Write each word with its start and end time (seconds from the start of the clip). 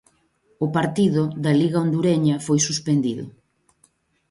O 0.65 0.67
partido, 0.77 1.23
da 1.43 1.51
Liga 1.59 1.81
hondureña, 1.83 2.35
foi 2.45 2.59
suspendido. 2.67 3.25